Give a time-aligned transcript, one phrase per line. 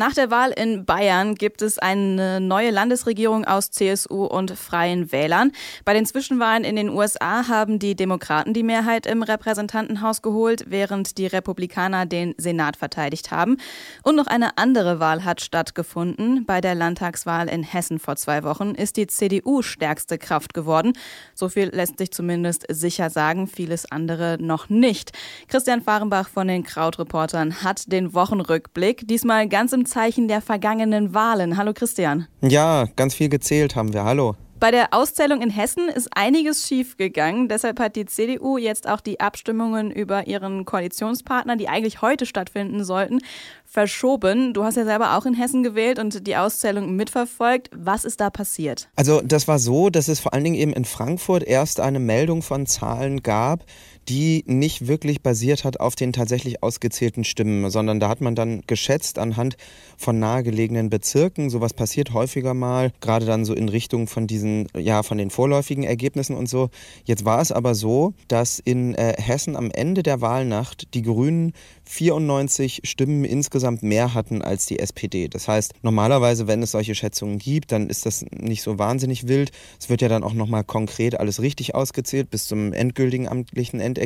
[0.00, 5.52] Nach der Wahl in Bayern gibt es eine neue Landesregierung aus CSU und Freien Wählern.
[5.84, 11.18] Bei den Zwischenwahlen in den USA haben die Demokraten die Mehrheit im Repräsentantenhaus geholt, während
[11.18, 13.58] die Republikaner den Senat verteidigt haben.
[14.02, 16.46] Und noch eine andere Wahl hat stattgefunden.
[16.46, 20.94] Bei der Landtagswahl in Hessen vor zwei Wochen ist die CDU stärkste Kraft geworden.
[21.34, 25.12] So viel lässt sich zumindest sicher sagen, vieles andere noch nicht.
[25.48, 31.56] Christian Fahrenbach von den Krautreportern hat den Wochenrückblick diesmal ganz im Zeichen der vergangenen Wahlen.
[31.56, 32.26] Hallo Christian.
[32.40, 34.04] Ja, ganz viel gezählt haben wir.
[34.04, 34.36] Hallo.
[34.60, 37.48] Bei der Auszählung in Hessen ist einiges schiefgegangen.
[37.48, 42.84] Deshalb hat die CDU jetzt auch die Abstimmungen über ihren Koalitionspartner, die eigentlich heute stattfinden
[42.84, 43.20] sollten,
[43.64, 44.52] verschoben.
[44.52, 47.70] Du hast ja selber auch in Hessen gewählt und die Auszählung mitverfolgt.
[47.74, 48.90] Was ist da passiert?
[48.96, 52.42] Also das war so, dass es vor allen Dingen eben in Frankfurt erst eine Meldung
[52.42, 53.64] von Zahlen gab,
[54.10, 58.62] die nicht wirklich basiert hat auf den tatsächlich ausgezählten Stimmen, sondern da hat man dann
[58.66, 59.56] geschätzt anhand
[59.96, 61.48] von nahegelegenen Bezirken.
[61.48, 65.84] Sowas passiert häufiger mal, gerade dann so in Richtung von diesen, ja, von den vorläufigen
[65.84, 66.70] Ergebnissen und so.
[67.04, 71.52] Jetzt war es aber so, dass in äh, Hessen am Ende der Wahlnacht die Grünen
[71.84, 75.28] 94 Stimmen insgesamt mehr hatten als die SPD.
[75.28, 79.52] Das heißt, normalerweise, wenn es solche Schätzungen gibt, dann ist das nicht so wahnsinnig wild.
[79.78, 83.99] Es wird ja dann auch nochmal konkret alles richtig ausgezählt bis zum endgültigen amtlichen Endergebnis.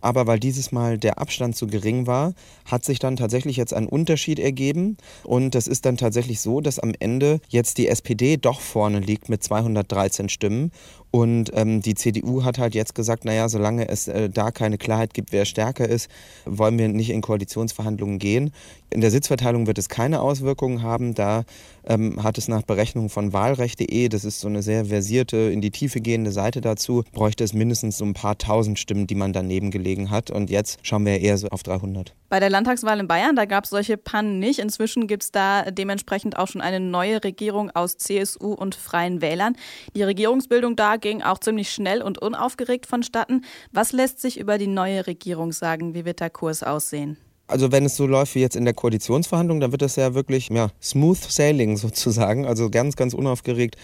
[0.00, 3.86] Aber weil dieses Mal der Abstand zu gering war, hat sich dann tatsächlich jetzt ein
[3.86, 4.96] Unterschied ergeben.
[5.24, 9.28] Und das ist dann tatsächlich so, dass am Ende jetzt die SPD doch vorne liegt
[9.28, 10.70] mit 213 Stimmen
[11.10, 15.14] und ähm, die CDU hat halt jetzt gesagt, naja, solange es äh, da keine Klarheit
[15.14, 16.10] gibt, wer stärker ist,
[16.44, 18.52] wollen wir nicht in Koalitionsverhandlungen gehen.
[18.90, 21.14] In der Sitzverteilung wird es keine Auswirkungen haben.
[21.14, 21.44] Da
[21.86, 25.70] ähm, hat es nach Berechnung von wahlrecht.de, das ist so eine sehr versierte, in die
[25.70, 29.70] Tiefe gehende Seite dazu, bräuchte es mindestens so ein paar tausend Stimmen, die man daneben
[29.70, 30.30] gelegen hat.
[30.30, 32.14] Und jetzt schauen wir eher so auf 300.
[32.28, 34.58] Bei der Landtagswahl in Bayern, da gab es solche Pannen nicht.
[34.58, 39.56] Inzwischen gibt es da dementsprechend auch schon eine neue Regierung aus CSU und Freien Wählern.
[39.96, 43.44] Die Regierungsbildung da ging auch ziemlich schnell und unaufgeregt vonstatten.
[43.72, 45.94] Was lässt sich über die neue Regierung sagen?
[45.94, 47.16] Wie wird der Kurs aussehen?
[47.48, 50.48] Also wenn es so läuft wie jetzt in der Koalitionsverhandlung, dann wird das ja wirklich
[50.50, 53.76] ja, smooth sailing sozusagen, also ganz, ganz unaufgeregt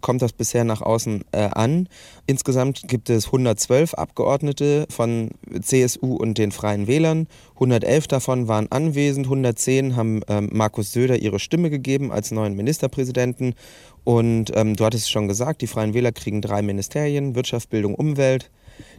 [0.00, 1.88] kommt das bisher nach außen äh, an.
[2.26, 5.30] Insgesamt gibt es 112 Abgeordnete von
[5.60, 7.26] CSU und den Freien Wählern.
[7.54, 13.54] 111 davon waren anwesend, 110 haben ähm, Markus Söder ihre Stimme gegeben als neuen Ministerpräsidenten.
[14.04, 17.94] Und ähm, du hattest es schon gesagt, die Freien Wähler kriegen drei Ministerien, Wirtschaft, Bildung,
[17.94, 18.50] Umwelt.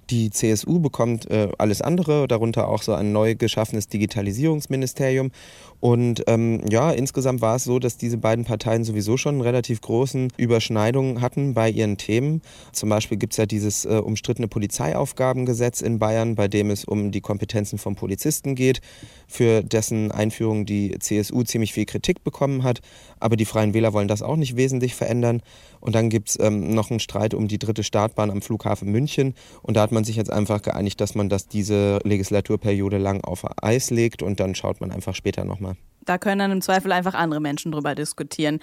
[0.10, 5.32] Die CSU bekommt äh, alles andere, darunter auch so ein neu geschaffenes Digitalisierungsministerium.
[5.80, 10.32] Und ähm, ja, insgesamt war es so, dass diese beiden Parteien sowieso schon relativ großen
[10.38, 12.42] Überschneidungen hatten bei ihren Themen.
[12.72, 17.12] Zum Beispiel gibt es ja dieses äh, umstrittene Polizeiaufgabengesetz in Bayern, bei dem es um
[17.12, 18.82] die Kompetenzen von Polizisten geht,
[19.28, 22.82] für dessen Einführung die CSU ziemlich viel Kritik bekommen hat.
[23.20, 25.42] Aber die Freien Wähler wollen das auch nicht wesentlich verändern.
[25.80, 29.34] Und dann gibt es ähm, noch einen Streit um die dritte Startbahn am Flughafen München.
[29.64, 33.46] Und da hat man sich jetzt einfach geeinigt, dass man das diese Legislaturperiode lang auf
[33.62, 35.76] Eis legt und dann schaut man einfach später nochmal.
[36.06, 38.60] Da können dann im Zweifel einfach andere Menschen drüber diskutieren.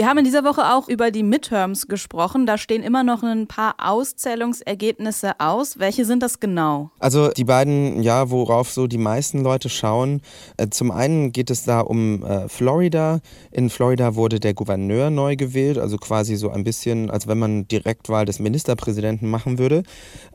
[0.00, 2.46] Wir haben in dieser Woche auch über die Midterms gesprochen.
[2.46, 5.78] Da stehen immer noch ein paar Auszählungsergebnisse aus.
[5.78, 6.90] Welche sind das genau?
[6.98, 10.22] Also die beiden, ja, worauf so die meisten Leute schauen.
[10.56, 13.20] Äh, zum einen geht es da um äh, Florida.
[13.50, 17.68] In Florida wurde der Gouverneur neu gewählt, also quasi so ein bisschen, als wenn man
[17.68, 19.82] Direktwahl des Ministerpräsidenten machen würde.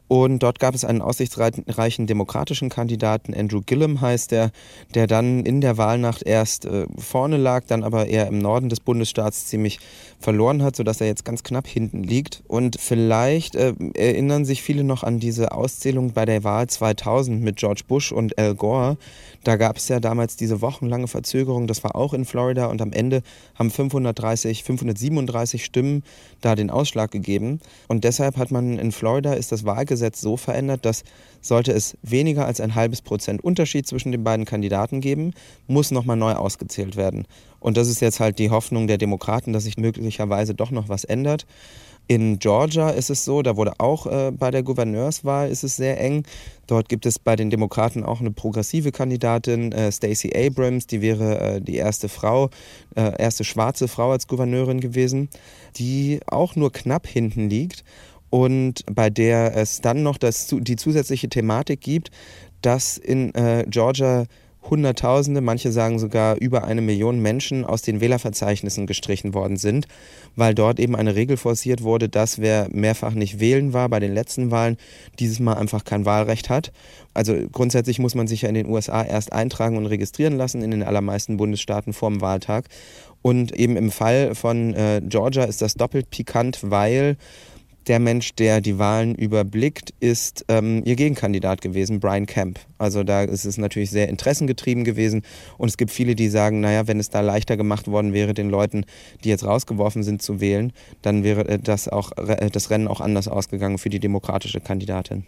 [0.07, 4.51] Und dort gab es einen aussichtsreichen demokratischen Kandidaten, Andrew Gillum heißt der,
[4.93, 8.79] der dann in der Wahlnacht erst äh, vorne lag, dann aber eher im Norden des
[8.79, 9.79] Bundesstaats ziemlich
[10.19, 12.43] verloren hat, sodass er jetzt ganz knapp hinten liegt.
[12.47, 17.57] Und vielleicht äh, erinnern sich viele noch an diese Auszählung bei der Wahl 2000 mit
[17.57, 18.97] George Bush und Al Gore.
[19.45, 22.91] Da gab es ja damals diese wochenlange Verzögerung, das war auch in Florida und am
[22.91, 23.21] Ende
[23.53, 26.01] haben 530, 537 Stimmen
[26.41, 27.59] da den Ausschlag gegeben.
[27.87, 31.03] Und deshalb hat man in Florida ist das Wahlgesetz so verändert, dass
[31.41, 35.31] sollte es weniger als ein halbes Prozent Unterschied zwischen den beiden Kandidaten geben,
[35.67, 37.27] muss nochmal neu ausgezählt werden.
[37.65, 41.03] Und das ist jetzt halt die Hoffnung der Demokraten, dass sich möglicherweise doch noch was
[41.03, 41.47] ändert.
[42.05, 45.99] In Georgia ist es so, da wurde auch äh, bei der Gouverneurswahl ist es sehr
[45.99, 46.27] eng.
[46.67, 51.39] Dort gibt es bei den Demokraten auch eine progressive Kandidatin, äh, Stacey Abrams, die wäre
[51.39, 52.51] äh, die erste Frau,
[52.95, 55.29] äh, erste schwarze Frau als Gouverneurin gewesen,
[55.75, 57.83] die auch nur knapp hinten liegt
[58.29, 62.11] und bei der es dann noch das, die zusätzliche Thematik gibt,
[62.61, 64.25] dass in äh, Georgia
[64.69, 69.87] Hunderttausende, manche sagen sogar über eine Million Menschen aus den Wählerverzeichnissen gestrichen worden sind,
[70.35, 74.13] weil dort eben eine Regel forciert wurde, dass wer mehrfach nicht wählen war bei den
[74.13, 74.77] letzten Wahlen,
[75.19, 76.71] dieses Mal einfach kein Wahlrecht hat.
[77.13, 80.71] Also grundsätzlich muss man sich ja in den USA erst eintragen und registrieren lassen, in
[80.71, 82.65] den allermeisten Bundesstaaten vorm Wahltag.
[83.21, 87.17] Und eben im Fall von äh, Georgia ist das doppelt pikant, weil
[87.87, 92.59] der Mensch, der die Wahlen überblickt, ist ähm, ihr Gegenkandidat gewesen, Brian Kemp.
[92.77, 95.23] Also da ist es natürlich sehr interessengetrieben gewesen
[95.57, 98.49] und es gibt viele, die sagen, naja, wenn es da leichter gemacht worden wäre, den
[98.49, 98.85] Leuten,
[99.23, 103.01] die jetzt rausgeworfen sind, zu wählen, dann wäre äh, das auch äh, das Rennen auch
[103.01, 105.25] anders ausgegangen für die demokratische Kandidatin.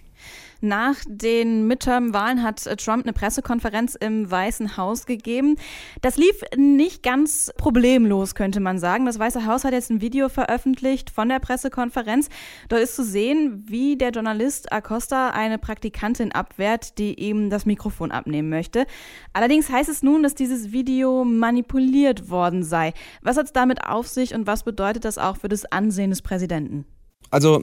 [0.61, 5.55] Nach den Midterm-Wahlen hat Trump eine Pressekonferenz im Weißen Haus gegeben.
[6.01, 9.05] Das lief nicht ganz problemlos, könnte man sagen.
[9.05, 12.29] Das Weiße Haus hat jetzt ein Video veröffentlicht von der Pressekonferenz.
[12.69, 18.11] Dort ist zu sehen, wie der Journalist Acosta eine Praktikantin abwehrt, die ihm das Mikrofon
[18.11, 18.87] abnehmen möchte.
[19.33, 22.93] Allerdings heißt es nun, dass dieses Video manipuliert worden sei.
[23.21, 26.23] Was hat es damit auf sich und was bedeutet das auch für das Ansehen des
[26.23, 26.85] Präsidenten?
[27.31, 27.61] Also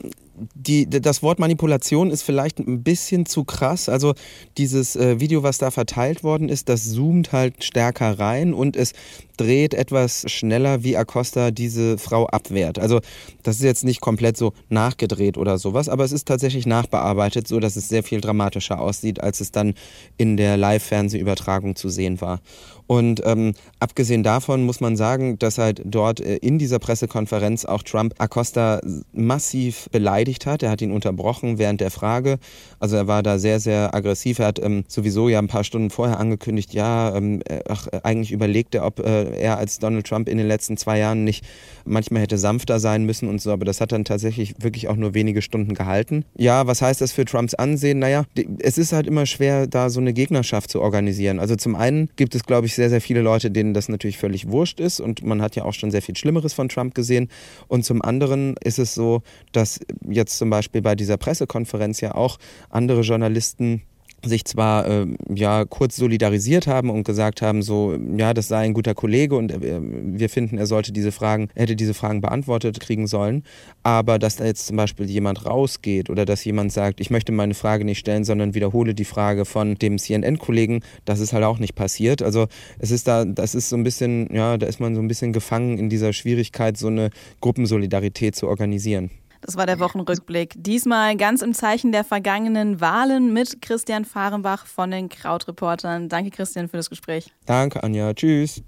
[0.54, 3.88] die, das Wort Manipulation ist vielleicht ein bisschen zu krass.
[3.88, 4.14] Also
[4.58, 8.92] dieses äh, Video, was da verteilt worden ist, das zoomt halt stärker rein und es
[9.36, 12.78] dreht etwas schneller, wie Acosta diese Frau abwehrt.
[12.78, 13.00] Also
[13.42, 17.60] das ist jetzt nicht komplett so nachgedreht oder sowas, aber es ist tatsächlich nachbearbeitet, so
[17.60, 19.74] dass es sehr viel dramatischer aussieht, als es dann
[20.16, 22.40] in der Live-Fernsehübertragung zu sehen war.
[22.86, 27.82] Und ähm, abgesehen davon muss man sagen, dass halt dort äh, in dieser Pressekonferenz auch
[27.82, 28.80] Trump Acosta
[29.12, 30.62] massiv beleidigt hat.
[30.62, 32.38] Er hat ihn unterbrochen während der Frage.
[32.80, 34.38] Also er war da sehr, sehr aggressiv.
[34.38, 38.32] Er hat ähm, sowieso ja ein paar Stunden vorher angekündigt, ja, ähm, äh, ach, eigentlich
[38.32, 41.44] überlegt er, ob äh, er als Donald Trump in den letzten zwei Jahren nicht
[41.84, 43.50] manchmal hätte sanfter sein müssen und so.
[43.52, 46.24] Aber das hat dann tatsächlich wirklich auch nur wenige Stunden gehalten.
[46.36, 47.98] Ja, was heißt das für Trumps Ansehen?
[47.98, 48.24] Naja,
[48.58, 51.38] es ist halt immer schwer, da so eine Gegnerschaft zu organisieren.
[51.38, 54.50] Also zum einen gibt es, glaube ich, sehr, sehr viele Leute, denen das natürlich völlig
[54.50, 57.28] wurscht ist und man hat ja auch schon sehr viel Schlimmeres von Trump gesehen.
[57.68, 59.22] Und zum anderen ist es so,
[59.52, 62.38] dass jetzt zum Beispiel bei dieser Pressekonferenz ja auch
[62.70, 63.82] andere Journalisten
[64.26, 68.74] sich zwar äh, ja kurz solidarisiert haben und gesagt haben, so ja, das sei ein
[68.74, 73.06] guter Kollege und äh, wir finden, er sollte diese Fragen, hätte diese Fragen beantwortet kriegen
[73.06, 73.42] sollen,
[73.82, 77.54] aber dass da jetzt zum Beispiel jemand rausgeht oder dass jemand sagt, ich möchte meine
[77.54, 81.74] Frage nicht stellen, sondern wiederhole die Frage von dem CNN-Kollegen, das ist halt auch nicht
[81.74, 82.22] passiert.
[82.22, 82.46] Also
[82.78, 85.32] es ist da, das ist so ein bisschen, ja, da ist man so ein bisschen
[85.32, 87.10] gefangen in dieser Schwierigkeit, so eine
[87.40, 89.10] Gruppensolidarität zu organisieren.
[89.44, 90.54] Das war der Wochenrückblick.
[90.56, 96.08] Diesmal ganz im Zeichen der vergangenen Wahlen mit Christian Fahrenbach von den Krautreportern.
[96.08, 97.30] Danke, Christian, für das Gespräch.
[97.44, 98.14] Danke, Anja.
[98.14, 98.62] Tschüss.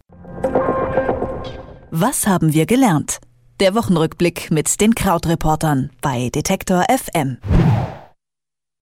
[1.90, 3.18] Was haben wir gelernt?
[3.58, 7.38] Der Wochenrückblick mit den Krautreportern bei Detektor FM.